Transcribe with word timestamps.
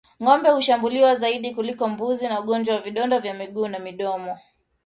Ngombe 0.21 0.49
hushambuliwa 0.49 1.15
zaidi 1.15 1.55
kuliko 1.55 1.87
mbuzi 1.87 2.27
na 2.29 2.39
ugonjwa 2.39 2.75
wa 2.75 2.81
vidonda 2.81 3.19
vya 3.19 3.33
miguu 3.33 3.67
na 3.67 3.79
midomo 3.79 4.37